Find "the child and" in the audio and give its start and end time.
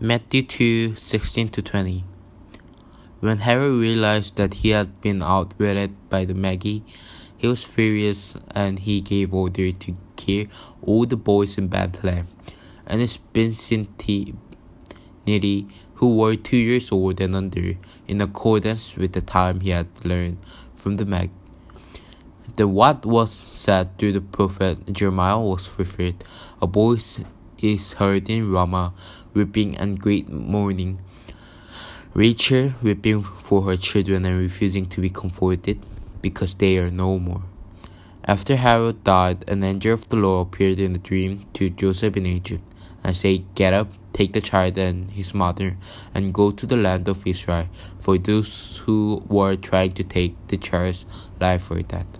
44.32-45.10